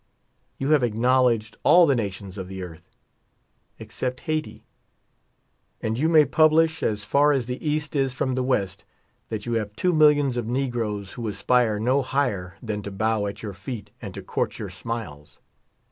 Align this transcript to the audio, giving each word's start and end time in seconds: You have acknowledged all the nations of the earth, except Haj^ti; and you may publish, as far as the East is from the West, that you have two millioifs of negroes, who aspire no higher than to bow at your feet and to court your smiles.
You 0.57 0.69
have 0.71 0.81
acknowledged 0.81 1.57
all 1.61 1.85
the 1.85 1.95
nations 1.95 2.39
of 2.39 2.47
the 2.47 2.63
earth, 2.63 2.89
except 3.77 4.23
Haj^ti; 4.25 4.63
and 5.79 5.99
you 5.99 6.09
may 6.09 6.25
publish, 6.25 6.81
as 6.81 7.03
far 7.03 7.31
as 7.31 7.45
the 7.45 7.63
East 7.63 7.95
is 7.95 8.11
from 8.11 8.33
the 8.33 8.41
West, 8.41 8.83
that 9.29 9.45
you 9.45 9.53
have 9.59 9.75
two 9.75 9.93
millioifs 9.93 10.37
of 10.37 10.47
negroes, 10.47 11.11
who 11.11 11.27
aspire 11.27 11.77
no 11.79 12.01
higher 12.01 12.55
than 12.63 12.81
to 12.81 12.89
bow 12.89 13.27
at 13.27 13.43
your 13.43 13.53
feet 13.53 13.91
and 14.01 14.15
to 14.15 14.23
court 14.23 14.57
your 14.57 14.71
smiles. 14.71 15.39